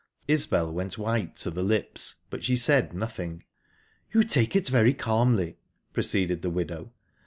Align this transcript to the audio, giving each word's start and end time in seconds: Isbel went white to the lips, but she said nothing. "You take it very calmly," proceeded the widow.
Isbel 0.27 0.73
went 0.73 0.97
white 0.97 1.35
to 1.35 1.51
the 1.51 1.61
lips, 1.61 2.15
but 2.31 2.43
she 2.43 2.55
said 2.55 2.91
nothing. 2.91 3.43
"You 4.11 4.23
take 4.23 4.55
it 4.55 4.67
very 4.67 4.95
calmly," 4.95 5.57
proceeded 5.93 6.41
the 6.41 6.49
widow. 6.49 6.91